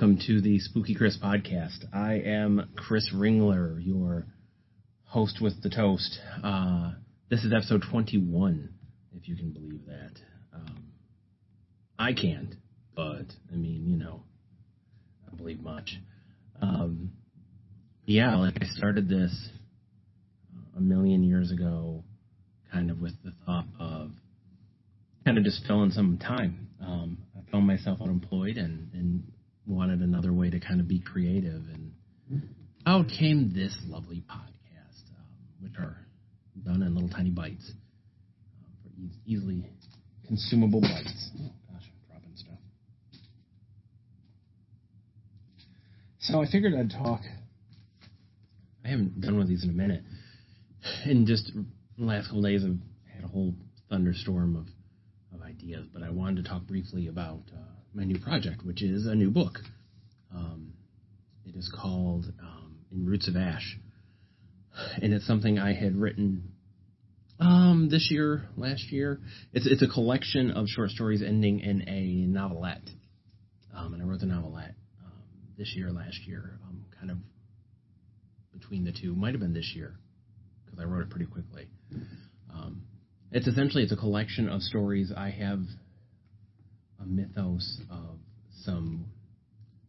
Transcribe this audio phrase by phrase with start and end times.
[0.00, 1.84] welcome to the Spooky Chris podcast.
[1.92, 4.26] I am Chris Ringler, your
[5.04, 6.18] host with the toast.
[6.42, 6.92] Uh,
[7.28, 8.70] this is episode 21,
[9.14, 10.12] if you can believe that.
[10.54, 10.84] Um,
[11.98, 12.54] I can't,
[12.96, 14.22] but I mean, you know,
[15.30, 15.96] I believe much.
[16.62, 17.12] Um,
[18.06, 19.50] yeah, like I started this
[20.74, 22.04] a million years ago,
[22.72, 24.12] kind of with the thought of
[25.26, 26.68] kind of just filling some time.
[26.82, 29.24] Um, I found myself unemployed and, and
[29.66, 31.62] wanted another way to kind of be creative.
[31.72, 31.92] And
[32.86, 35.26] out came this lovely podcast, um,
[35.60, 35.96] which are
[36.64, 39.64] done in little tiny bites um, for e- easily
[40.26, 41.30] consumable bites.
[41.38, 42.58] Oh gosh, I'm dropping stuff.
[46.20, 47.20] So I figured I'd talk.
[48.84, 50.02] I haven't done one of these in a minute.
[51.04, 52.78] And just the last couple days, I've
[53.14, 53.54] had a whole
[53.90, 54.66] thunderstorm of,
[55.34, 59.06] of ideas, but I wanted to talk briefly about uh, my new project, which is
[59.06, 59.58] a new book.
[60.34, 60.74] Um,
[61.44, 63.78] it is called um, In Roots of Ash,
[65.02, 66.52] and it's something I had written
[67.40, 69.20] um, this year, last year.
[69.52, 72.88] It's it's a collection of short stories ending in a novelette,
[73.76, 74.74] um, and I wrote the novelette
[75.04, 75.22] um,
[75.58, 77.16] this year, last year, um, kind of
[78.52, 79.14] between the two.
[79.14, 79.94] Might have been this year
[80.64, 81.68] because I wrote it pretty quickly.
[83.32, 85.12] It's essentially it's a collection of stories.
[85.16, 85.60] I have
[87.00, 88.18] a mythos of
[88.64, 89.06] some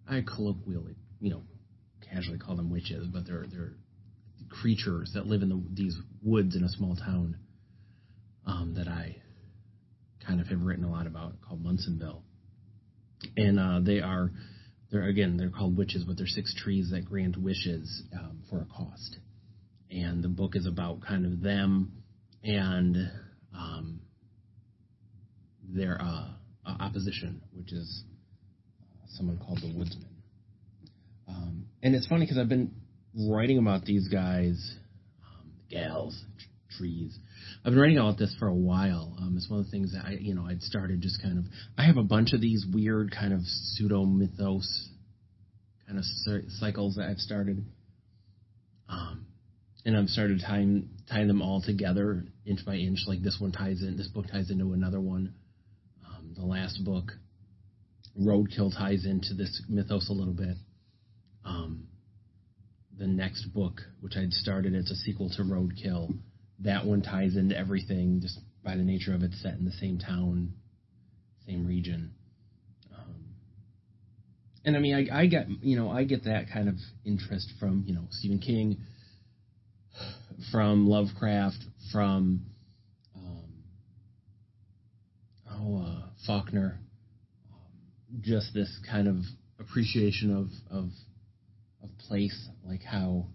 [0.10, 1.44] I colloquially, you know,
[2.10, 3.74] casually call them witches, but they're they're
[4.50, 7.38] creatures that live in the, these woods in a small town
[8.46, 9.16] um, that I
[10.26, 12.24] kind of have written a lot about called Munsonville,
[13.38, 14.32] and uh, they are
[14.92, 18.66] they're again they're called witches, but they're six trees that grant wishes um, for a
[18.66, 19.18] cost,
[19.90, 22.04] and the book is about kind of them
[22.44, 22.98] and
[23.54, 24.02] um,
[25.64, 26.28] their uh,
[26.66, 28.04] opposition, which is
[29.10, 30.08] someone called the Woodsman.
[31.28, 32.74] Um, and it's funny because I've been
[33.16, 34.76] writing about these guys,
[35.24, 36.46] um, gals, t-
[36.78, 37.18] trees.
[37.64, 39.18] I've been writing about this for a while.
[39.20, 41.46] Um, it's one of the things that I, you know, I'd started just kind of.
[41.78, 44.90] I have a bunch of these weird kind of pseudo mythos
[45.88, 46.06] kind of
[46.54, 47.66] cycles that I've started.
[48.88, 49.26] Um,
[49.86, 53.00] and I've started tying tying them all together inch by inch.
[53.08, 55.34] Like this one ties in, this book ties into another one.
[56.36, 57.12] The last book
[58.20, 60.58] Roadkill ties into this mythos a little bit.
[61.46, 61.88] Um,
[62.98, 66.14] the next book, which I'd started, it's a sequel to Roadkill.
[66.60, 69.98] That one ties into everything just by the nature of it set in the same
[69.98, 70.54] town,
[71.48, 72.14] same region.
[72.94, 73.26] Um,
[74.64, 76.76] and I mean, I, I get you know I get that kind of
[77.06, 78.78] interest from you know Stephen King,
[80.52, 81.58] from Lovecraft,
[81.92, 82.46] from
[83.16, 83.64] um,
[85.50, 85.91] oh uh,
[86.26, 86.80] Faulkner
[88.20, 89.18] just this kind of
[89.60, 90.90] appreciation of of
[91.84, 93.28] of place, like how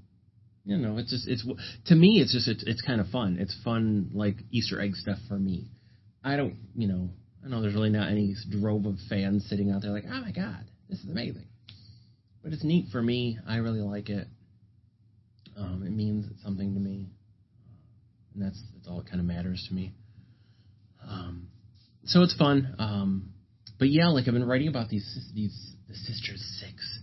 [0.64, 1.44] you know it's just it's
[1.86, 3.38] to me it's just it's, it's kind of fun.
[3.40, 5.70] It's fun like Easter egg stuff for me.
[6.22, 7.10] I don't you know
[7.44, 10.32] I know there's really not any drove of fans sitting out there like oh my
[10.32, 11.46] god this is amazing,
[12.42, 13.38] but it's neat for me.
[13.46, 14.26] I really like it.
[15.56, 17.08] Um, it means something to me,
[18.34, 19.94] and that's that's all that kind of matters to me.
[21.08, 21.48] Um,
[22.06, 22.74] so it's fun.
[22.78, 23.30] Um,
[23.78, 26.98] but yeah, like I've been writing about these these the Sisters Six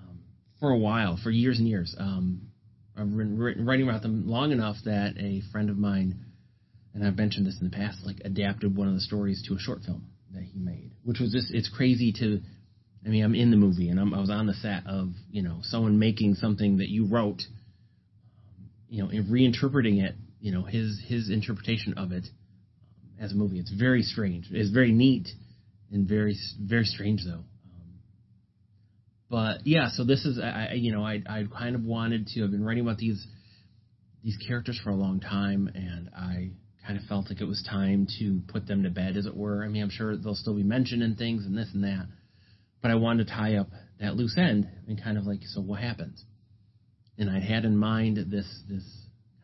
[0.00, 0.20] um,
[0.60, 1.94] for a while, for years and years.
[1.98, 2.48] Um,
[2.96, 6.26] I've been writing about them long enough that a friend of mine,
[6.94, 9.58] and I've mentioned this in the past, like adapted one of the stories to a
[9.58, 12.40] short film that he made, which was just it's crazy to.
[13.04, 15.42] I mean, I'm in the movie and I'm, I was on the set of you
[15.42, 17.42] know someone making something that you wrote,
[18.88, 22.26] you know, and reinterpreting it, you know, his his interpretation of it
[23.22, 23.58] as a movie.
[23.58, 24.48] It's very strange.
[24.50, 25.28] It's very neat
[25.92, 27.44] and very very strange though.
[27.44, 28.00] Um,
[29.30, 32.44] but yeah, so this is I, you know I I kind of wanted to.
[32.44, 33.24] I've been writing about these
[34.24, 36.50] these characters for a long time, and I
[36.84, 39.64] kind of felt like it was time to put them to bed, as it were.
[39.64, 42.06] I mean, I'm sure they'll still be mentioned in things and this and that,
[42.80, 43.68] but I wanted to tie up
[44.00, 46.24] that loose end and kind of like, so what happens?
[47.18, 48.84] And I had in mind this this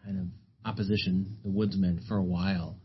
[0.04, 0.26] kind of
[0.64, 2.76] opposition, the woodsman, for a while,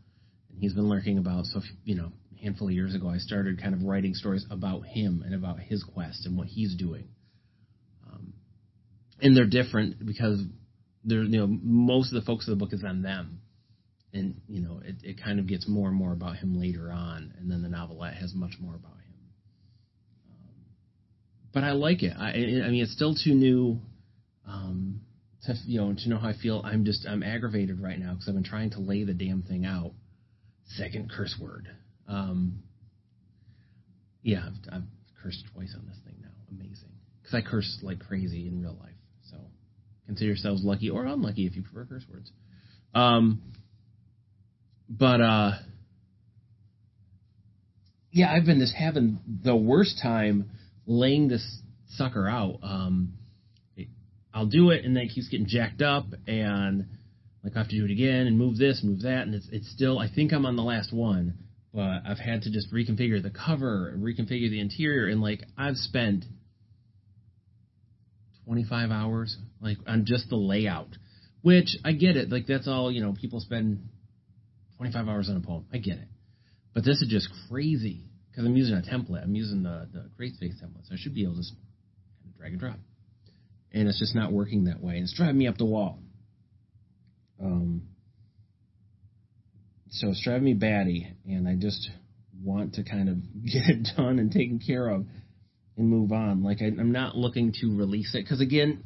[0.58, 1.46] he's been lurking about.
[1.46, 4.86] So you know, a handful of years ago, I started kind of writing stories about
[4.86, 7.08] him and about his quest and what he's doing.
[8.06, 8.34] Um,
[9.20, 10.42] and they're different because
[11.04, 13.40] they're you know most of the focus of the book is on them,
[14.12, 17.34] and you know it, it kind of gets more and more about him later on,
[17.38, 19.14] and then the novelette has much more about him.
[20.30, 20.54] Um,
[21.52, 22.14] but I like it.
[22.16, 23.80] I, I mean, it's still too new.
[24.46, 25.00] Um,
[25.46, 26.62] to you know to know how I feel.
[26.64, 29.64] I'm just I'm aggravated right now because I've been trying to lay the damn thing
[29.64, 29.92] out.
[30.66, 31.68] Second curse word.
[32.08, 32.62] Um,
[34.22, 34.82] yeah, I've, I've,
[35.22, 36.28] cursed twice on this thing now.
[36.50, 36.90] amazing
[37.22, 38.92] because I curse like crazy in real life.
[39.30, 39.38] So
[40.04, 42.30] consider yourselves lucky or unlucky if you prefer curse words.
[42.94, 43.40] Um,
[44.86, 45.52] but uh,
[48.10, 50.50] yeah, I've been just having the worst time
[50.86, 51.58] laying this
[51.96, 52.58] sucker out.
[52.62, 53.14] Um,
[54.34, 56.86] I'll do it and then it keeps getting jacked up and
[57.44, 59.70] like I have to do it again and move this, move that, and it's it's
[59.70, 61.34] still I think I'm on the last one,
[61.74, 66.24] but I've had to just reconfigure the cover, reconfigure the interior, and like I've spent
[68.46, 70.88] 25 hours like on just the layout,
[71.42, 73.88] which I get it, like that's all you know people spend
[74.78, 76.08] 25 hours on a poem, I get it,
[76.72, 80.62] but this is just crazy because I'm using a template, I'm using the the CreateSpace
[80.64, 81.52] template, so I should be able to just
[82.38, 82.78] drag and drop,
[83.70, 85.98] and it's just not working that way, and it's driving me up the wall.
[87.42, 87.82] Um,
[89.90, 91.88] so it's driving me batty, and I just
[92.42, 95.06] want to kind of get it done and taken care of
[95.76, 96.42] and move on.
[96.42, 98.84] Like I, am not looking to release it because again,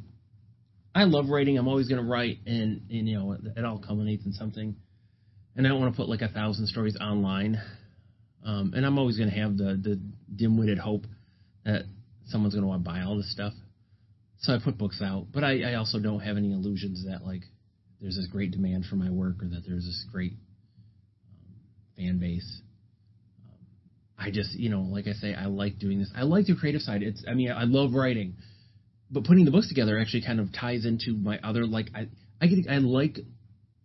[0.95, 1.59] I love writing.
[1.59, 4.77] I'm always going to write, and, and you know it all culminates in something.
[5.57, 7.61] And I don't want to put like a thousand stories online.
[8.45, 10.01] Um, and I'm always going to have the the
[10.35, 11.05] dim-witted hope
[11.65, 11.83] that
[12.27, 13.53] someone's going to want to buy all this stuff.
[14.41, 17.43] So I put books out, but I, I also don't have any illusions that like
[18.01, 21.55] there's this great demand for my work or that there's this great um,
[21.97, 22.61] fan base.
[23.45, 23.59] Um,
[24.19, 26.11] I just, you know, like I say, I like doing this.
[26.17, 27.03] I like the creative side.
[27.03, 28.37] It's, I mean, I love writing,
[29.11, 32.09] but putting the books together actually kind of ties into my other, like, I,
[32.41, 33.19] I get, I like,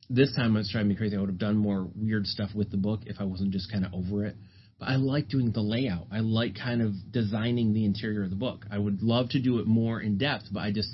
[0.10, 1.18] this time i it's driving me crazy.
[1.18, 3.86] I would have done more weird stuff with the book if I wasn't just kind
[3.86, 4.36] of over it.
[4.80, 6.08] But I like doing the layout.
[6.12, 8.66] I like kind of designing the interior of the book.
[8.70, 10.90] I would love to do it more in depth, but I just,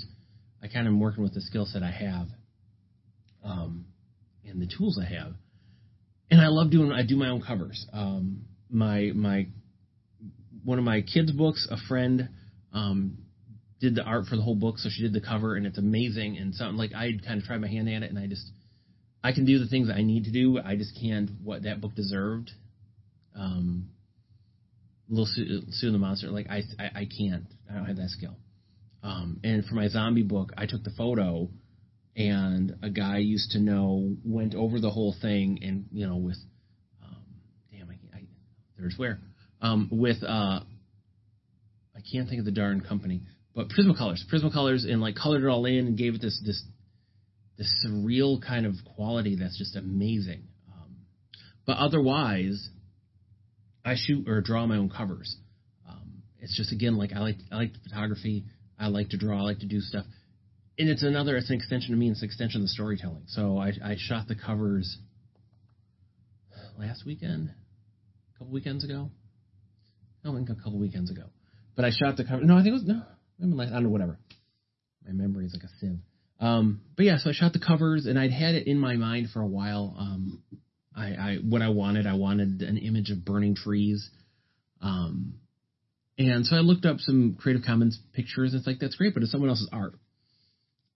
[0.62, 2.28] I kind of am working with the skill set I have
[3.44, 3.86] um,
[4.44, 5.34] and the tools I have.
[6.30, 6.92] And I love doing.
[6.92, 7.86] I do my own covers.
[7.92, 9.48] Um, my my
[10.64, 12.28] one of my kids' books, a friend
[12.72, 13.18] um,
[13.80, 16.36] did the art for the whole book, so she did the cover, and it's amazing.
[16.38, 18.48] And something like I kind of tried my hand at it, and I just
[19.24, 20.60] I can do the things I need to do.
[20.64, 22.50] I just can't what that book deserved.
[23.34, 23.88] Um,
[25.08, 27.46] Little Sue, Sue the Monster, like I, I I can't.
[27.68, 28.36] I don't have that skill.
[29.02, 31.48] Um, and for my zombie book, I took the photo
[32.28, 36.36] and a guy used to know went over the whole thing and you know with
[37.02, 37.24] um,
[37.70, 38.22] damn I, I
[38.78, 39.18] there's where.
[39.62, 40.60] Um, with uh,
[41.96, 43.22] I can't think of the darn company
[43.54, 46.62] but Prismacolors Prismacolors and like colored it all in and gave it this this
[47.56, 50.42] this surreal kind of quality that's just amazing.
[50.68, 50.96] Um,
[51.66, 52.68] but otherwise
[53.82, 55.36] I shoot or draw my own covers.
[55.88, 58.44] Um, it's just again like I like I like the photography.
[58.78, 59.38] I like to draw.
[59.38, 60.04] I like to do stuff
[60.80, 63.24] and it's another it's an extension to me it's an extension of the storytelling.
[63.26, 64.98] So i i shot the covers
[66.78, 69.10] last weekend a couple weekends ago.
[70.24, 71.24] No i think a couple weekends ago.
[71.76, 73.02] But i shot the cover no i think it was no
[73.62, 74.18] i don't know whatever.
[75.06, 75.98] My memory is like a sieve
[76.40, 79.28] um but yeah so i shot the covers and i'd had it in my mind
[79.32, 79.94] for a while.
[79.98, 80.42] Um
[80.96, 84.08] i i what i wanted i wanted an image of burning trees.
[84.80, 85.34] Um
[86.18, 88.52] and so I looked up some Creative Commons pictures.
[88.52, 89.94] And it's like that's great, but it's someone else's art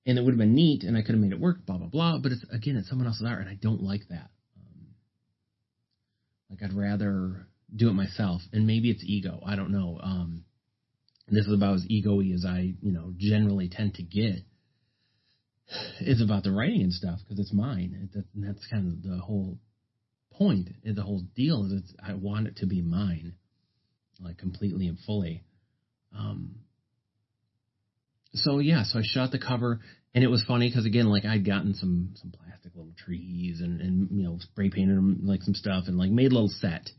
[0.07, 1.89] and it would have been neat, and I could have made it work, blah blah
[1.89, 2.19] blah.
[2.19, 4.31] But it's again, it's someone else's art, and I don't like that.
[4.59, 4.87] Um,
[6.51, 9.41] like I'd rather do it myself, and maybe it's ego.
[9.45, 9.99] I don't know.
[10.03, 10.45] Um,
[11.29, 14.45] this is about as ego-y as I, you know, generally tend to get.
[16.01, 18.11] It's about the writing and stuff because it's mine.
[18.15, 19.59] It, that's kind of the whole
[20.33, 20.69] point.
[20.85, 23.35] The whole deal is I want it to be mine,
[24.21, 25.43] like completely and fully.
[26.17, 26.57] Um,
[28.35, 29.81] so yeah, so I shot the cover,
[30.15, 33.81] and it was funny because again, like I'd gotten some some plastic little trees and
[33.81, 36.91] and you know spray painted them like some stuff and like made a little set,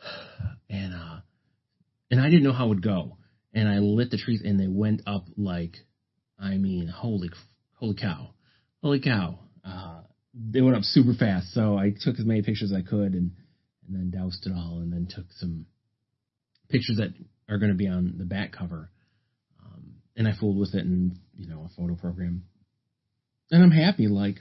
[0.70, 1.20] and uh,
[2.10, 3.16] and I didn't know how it would go,
[3.52, 5.76] and I lit the trees and they went up like,
[6.38, 7.30] I mean, holy
[7.74, 8.30] holy cow,
[8.82, 10.02] holy cow, uh,
[10.34, 11.52] they went up super fast.
[11.52, 13.32] So I took as many pictures as I could and
[13.88, 15.66] and then doused it all, and then took some
[16.68, 17.12] pictures that
[17.52, 18.90] are going to be on the back cover
[20.20, 22.44] and I fooled with it in you know a photo program,
[23.50, 24.06] and I'm happy.
[24.06, 24.36] Like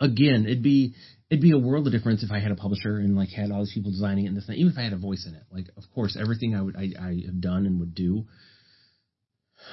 [0.00, 0.94] again, it'd be
[1.28, 3.60] it'd be a world of difference if I had a publisher and like had all
[3.60, 5.42] these people designing it and this even if I had a voice in it.
[5.52, 8.24] Like of course, everything I would I, I have done and would do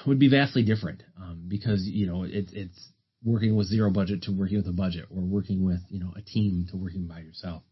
[0.06, 2.90] would be vastly different um, because you know it, it's
[3.24, 6.22] working with zero budget to working with a budget or working with you know a
[6.22, 7.64] team to working by yourself.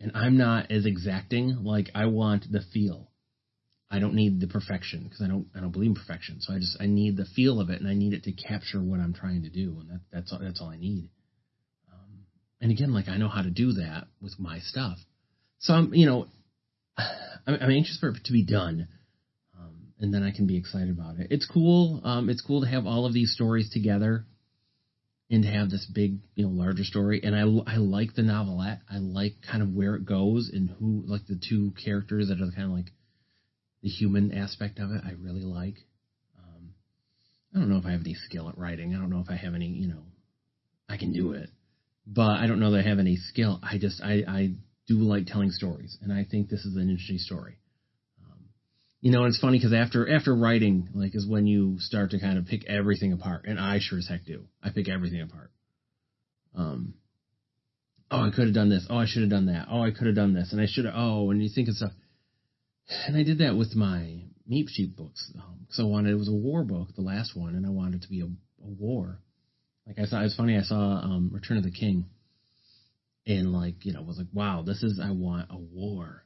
[0.00, 1.62] And I'm not as exacting.
[1.62, 3.11] Like I want the feel.
[3.92, 6.40] I don't need the perfection because I don't I don't believe in perfection.
[6.40, 8.80] So I just I need the feel of it and I need it to capture
[8.80, 11.10] what I'm trying to do and that that's all, that's all I need.
[11.92, 12.24] Um,
[12.62, 14.96] and again, like I know how to do that with my stuff.
[15.58, 16.26] So I'm you know
[16.98, 18.88] I'm, I'm anxious for it to be done.
[19.60, 21.26] Um, and then I can be excited about it.
[21.30, 22.00] It's cool.
[22.02, 24.24] Um, it's cool to have all of these stories together
[25.30, 27.20] and to have this big, you know, larger story.
[27.22, 28.80] And I, I like the novelette.
[28.90, 32.50] I like kind of where it goes and who, like the two characters that are
[32.52, 32.92] kind of like
[33.82, 35.02] the human aspect of it.
[35.04, 35.76] I really like.
[36.38, 36.74] Um,
[37.54, 38.94] I don't know if I have any skill at writing.
[38.94, 40.04] I don't know if I have any, you know,
[40.88, 41.48] I can do it,
[42.06, 43.58] but I don't know that I have any skill.
[43.62, 44.54] I just, I, I
[44.86, 47.58] do like telling stories, and I think this is an interesting story.
[48.22, 48.48] Um,
[49.00, 52.38] you know, it's funny because after after writing, like, is when you start to kind
[52.38, 54.44] of pick everything apart, and I sure as heck do.
[54.62, 55.50] I pick everything apart.
[56.54, 56.94] Um,
[58.10, 58.86] oh, I could have done this.
[58.90, 59.68] Oh, I should have done that.
[59.70, 60.94] Oh, I could have done this, and I should have.
[60.96, 61.92] Oh, and you think of stuff.
[63.06, 66.32] And I did that with my Meat Sheep books because I wanted it was a
[66.32, 69.18] war book, the last one, and I wanted it to be a, a war.
[69.86, 70.56] Like I saw, it was funny.
[70.56, 72.06] I saw um, Return of the King,
[73.26, 76.24] and like you know was like wow this is i want a war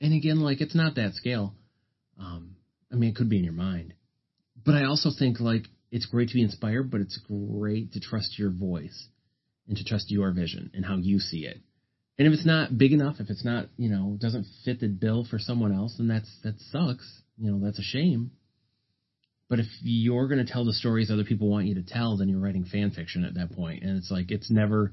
[0.00, 1.54] and again like it's not that scale
[2.18, 2.56] um
[2.92, 3.94] i mean it could be in your mind
[4.64, 8.38] but i also think like it's great to be inspired but it's great to trust
[8.38, 9.08] your voice
[9.68, 11.60] and to trust your vision and how you see it
[12.18, 15.26] and if it's not big enough if it's not you know doesn't fit the bill
[15.28, 18.30] for someone else then that's that sucks you know that's a shame
[19.48, 22.28] but if you're going to tell the stories other people want you to tell then
[22.28, 23.82] you're writing fan fiction at that point.
[23.82, 24.92] and it's like it's never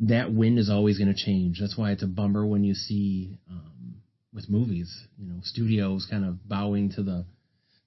[0.00, 1.58] that wind is always going to change.
[1.60, 3.96] That's why it's a bummer when you see um,
[4.32, 7.24] with movies, you know, studios kind of bowing to the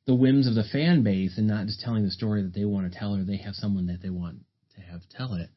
[0.06, 2.92] the whims of the fan base and not just telling the story that they want
[2.92, 4.40] to tell or they have someone that they want
[4.76, 5.50] to have tell it.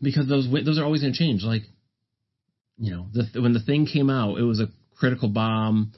[0.00, 1.42] Because those those are always going to change.
[1.42, 1.62] Like,
[2.78, 5.92] you know, the, when the thing came out, it was a critical bomb,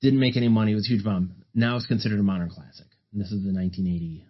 [0.00, 1.44] didn't make any money, it was a huge bomb.
[1.54, 2.86] Now it's considered a modern classic.
[3.12, 4.26] And this is the 1981,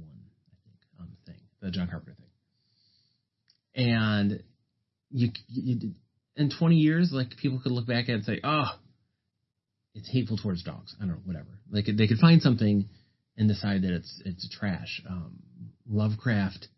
[0.00, 2.22] I think, um, thing, the John Carpenter thing
[3.74, 4.42] and
[5.10, 5.92] you, you
[6.36, 8.66] in 20 years, like people could look back and say, oh,
[9.94, 10.94] it's hateful towards dogs.
[10.98, 11.58] I don't know, whatever.
[11.70, 12.88] Like they could find something
[13.36, 15.02] and decide that it's it's trash.
[15.08, 15.38] Um,
[15.88, 16.68] Lovecraft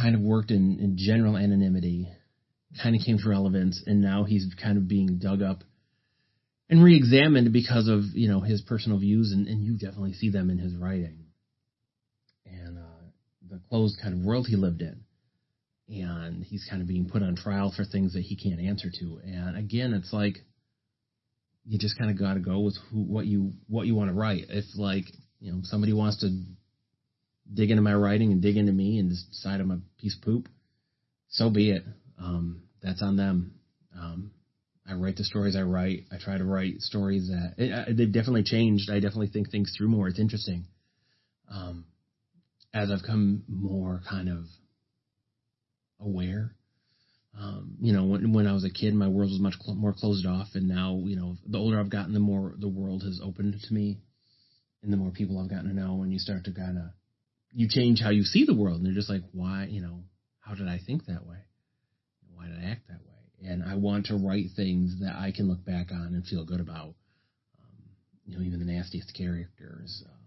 [0.00, 2.08] kind of worked in, in general anonymity,
[2.82, 5.64] kind of came to relevance, and now he's kind of being dug up
[6.70, 10.50] and re-examined because of you know his personal views, and, and you definitely see them
[10.50, 11.26] in his writing
[12.46, 13.04] and uh,
[13.50, 15.02] the closed kind of world he lived in
[15.88, 19.20] and he's kind of being put on trial for things that he can't answer to.
[19.24, 20.38] And again, it's like
[21.64, 24.14] you just kind of got to go with who, what you what you want to
[24.14, 24.46] write.
[24.48, 25.04] If like
[25.40, 26.28] you know somebody wants to
[27.52, 30.48] dig into my writing and dig into me and decide I'm a piece of poop,
[31.28, 31.84] so be it.
[32.18, 33.54] Um, that's on them.
[33.96, 34.32] Um,
[34.86, 36.04] I write the stories I write.
[36.10, 38.90] I try to write stories that it, they've definitely changed.
[38.90, 40.08] I definitely think things through more.
[40.08, 40.64] It's interesting.
[41.48, 41.84] Um,
[42.74, 44.44] as I've come more kind of
[46.00, 46.54] aware.
[47.38, 49.94] Um, you know, when when I was a kid, my world was much cl- more
[49.94, 53.20] closed off, and now, you know, the older I've gotten, the more the world has
[53.22, 54.00] opened to me,
[54.82, 56.84] and the more people I've gotten to know, and you start to kind of
[57.54, 60.04] you change how you see the world, and you're just like, why, you know,
[60.40, 61.38] how did I think that way?
[62.34, 63.50] Why did I act that way?
[63.50, 66.60] And I want to write things that I can look back on and feel good
[66.60, 66.94] about.
[67.58, 67.82] Um,
[68.24, 70.02] you know, even the nastiest characters.
[70.06, 70.18] Um,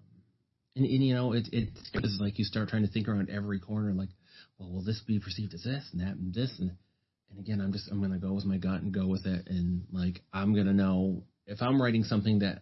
[0.76, 3.94] and, and you know, it it's like you start trying to think around every corner,
[3.94, 4.10] like
[4.58, 6.72] well, will this be perceived as this and that and this and
[7.32, 9.86] and again, I'm just I'm gonna go with my gut and go with it, and
[9.92, 12.60] like I'm gonna know if I'm writing something that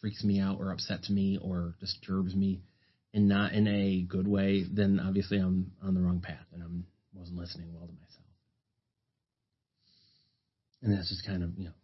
[0.00, 2.62] freaks me out or upsets me or disturbs me,
[3.12, 6.86] and not in a good way, then obviously I'm on the wrong path and I'm
[7.12, 8.26] wasn't listening well to myself.
[10.82, 11.74] And that's just kind of you know,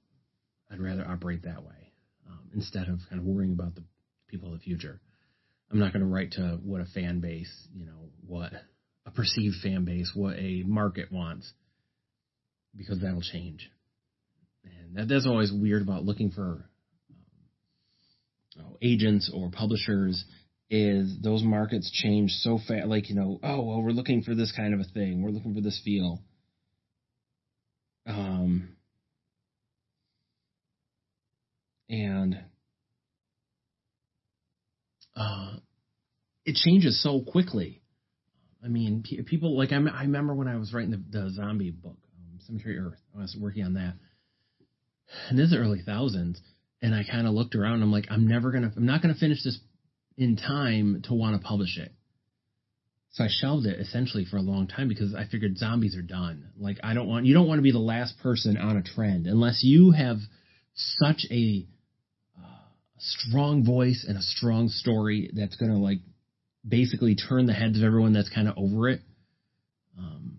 [0.70, 1.92] I'd rather operate that way
[2.28, 3.82] um, instead of kind of worrying about the
[4.28, 5.00] people of the future.
[5.70, 8.52] I'm not going to write to what a fan base, you know, what
[9.04, 11.52] a perceived fan base, what a market wants,
[12.76, 13.68] because that'll change.
[14.64, 16.68] And that, that's always weird about looking for
[18.58, 20.24] um, agents or publishers
[20.68, 22.86] is those markets change so fast.
[22.86, 25.22] Like you know, oh well, we're looking for this kind of a thing.
[25.22, 26.22] We're looking for this feel.
[28.06, 28.76] Um,
[31.88, 32.38] and
[35.16, 35.56] uh,
[36.44, 37.82] it changes so quickly.
[38.64, 41.96] I mean, people like I, I remember when I was writing the, the zombie book,
[42.18, 43.00] um, Cemetery Earth.
[43.16, 43.94] I was working on that,
[45.28, 46.40] and this is the early thousands.
[46.82, 47.82] And I kind of looked around.
[47.82, 49.58] I'm like, I'm never gonna, I'm not gonna finish this
[50.16, 51.92] in time to want to publish it.
[53.12, 56.50] So I shelved it essentially for a long time because I figured zombies are done.
[56.58, 59.26] Like I don't want, you don't want to be the last person on a trend
[59.26, 60.18] unless you have
[60.74, 61.66] such a
[62.38, 62.68] uh,
[62.98, 66.00] strong voice and a strong story that's gonna like
[66.66, 69.00] basically turn the heads of everyone that's kind of over it.
[69.98, 70.38] Um,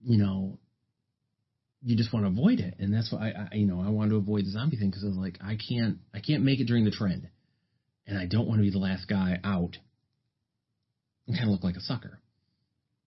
[0.00, 0.58] you know,
[1.82, 4.10] you just want to avoid it, and that's why I, I you know I wanted
[4.10, 6.66] to avoid the zombie thing because I was like I can't I can't make it
[6.66, 7.28] during the trend,
[8.06, 9.76] and I don't want to be the last guy out
[11.26, 12.20] and kind of look like a sucker.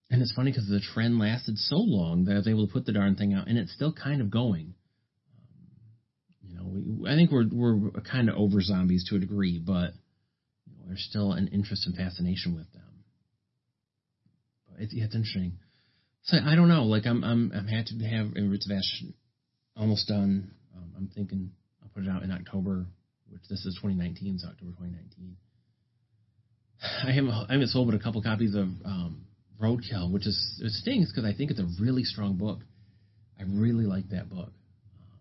[0.09, 2.85] And it's funny because the trend lasted so long that I was able to put
[2.85, 4.75] the darn thing out, and it's still kind of going.
[5.33, 9.59] Um, you know, we, I think we're we're kind of over zombies to a degree,
[9.59, 9.93] but
[10.67, 13.03] you know, there's still an interest and fascination with them.
[14.69, 15.53] But it's, it's interesting.
[16.23, 16.83] So I don't know.
[16.83, 19.03] Like I'm I'm I'm happy to have Roots of Ash
[19.75, 20.51] almost done.
[20.75, 22.85] Um, I'm thinking I'll put it out in October,
[23.29, 25.35] which this is 2019, so October 2019.
[27.07, 29.25] I haven't I haven't sold but a couple copies of um,
[29.61, 32.59] Roadkill, which is it stings because I think it's a really strong book.
[33.39, 34.49] I really like that book.
[34.49, 35.19] Um,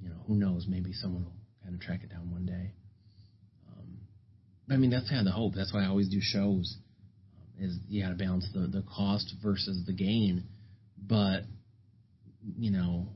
[0.00, 0.66] you know, who knows?
[0.68, 2.72] Maybe someone will kind of track it down one day.
[3.68, 3.98] Um,
[4.70, 5.54] I mean, that's kind of the hope.
[5.54, 6.76] That's why I always do shows.
[7.36, 10.44] Um, is you got to balance the the cost versus the gain,
[10.96, 11.42] but
[12.58, 13.08] you know,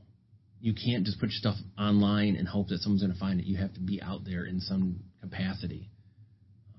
[0.59, 3.45] you can't just put your stuff online and hope that someone's going to find it.
[3.45, 5.89] You have to be out there in some capacity.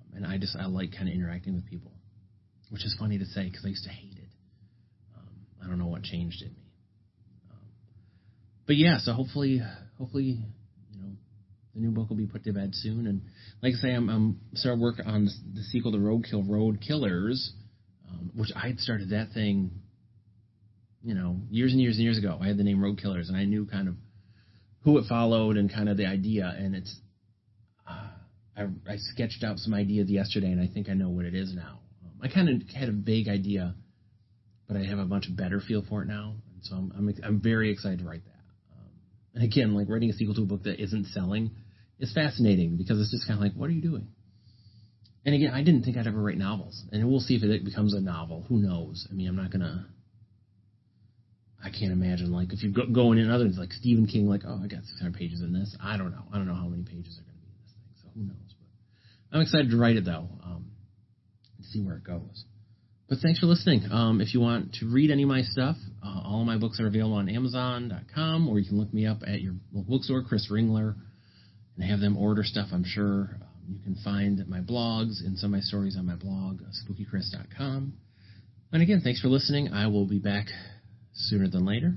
[0.01, 1.93] Um, and I just I like kind of interacting with people
[2.71, 4.29] which is funny to say because I used to hate it.
[5.17, 6.73] Um, I don't know what changed in me.
[7.51, 7.57] Um,
[8.67, 9.61] but yeah, so hopefully,
[9.97, 10.39] hopefully,
[10.93, 11.11] you know,
[11.75, 13.07] the new book will be put to bed soon.
[13.07, 13.23] And
[13.63, 17.53] like I say, I'm, I'm starting work on the, the sequel to Roadkill, Road Killers,
[18.09, 19.71] um, which I had started that thing,
[21.03, 22.39] you know, years and years and years ago.
[22.41, 23.95] I had the name Road Killers, and I knew kind of
[24.83, 26.55] who it followed and kind of the idea.
[26.57, 26.95] And it's,
[27.89, 28.09] uh,
[28.57, 31.55] I, I sketched out some ideas yesterday, and I think I know what it is
[31.55, 31.81] now.
[32.21, 33.75] I kind of had a vague idea,
[34.67, 37.41] but I have a much better feel for it now, and so I'm I'm, I'm
[37.41, 38.75] very excited to write that.
[38.75, 38.91] Um,
[39.35, 41.53] and again, like writing a sequel to a book that isn't selling
[42.01, 44.09] is fascinating because it's just kind of like, what are you doing?
[45.25, 47.95] And again, I didn't think I'd ever write novels, and we'll see if it becomes
[47.95, 48.47] a novel.
[48.49, 49.07] Who knows?
[49.11, 49.87] I mean, I'm not gonna.
[51.63, 54.61] I can't imagine like if you go going in others like Stephen King, like oh,
[54.63, 55.77] I got 600 pages in this.
[55.83, 56.25] I don't know.
[56.33, 58.21] I don't know how many pages are going to be in this thing, so who
[58.27, 58.55] knows?
[59.31, 60.29] But I'm excited to write it though.
[60.45, 60.71] Um,
[61.57, 62.45] and see where it goes.
[63.09, 63.91] But thanks for listening.
[63.91, 66.79] Um, if you want to read any of my stuff, uh, all of my books
[66.79, 70.95] are available on Amazon.com, or you can look me up at your bookstore, Chris Ringler,
[71.77, 72.69] and have them order stuff.
[72.71, 76.17] I'm sure um, you can find my blogs and some of my stories on my
[76.17, 77.95] blog, spookychris.com.
[78.73, 79.73] And again, thanks for listening.
[79.73, 80.49] I will be back
[81.19, 81.95] sooner than later.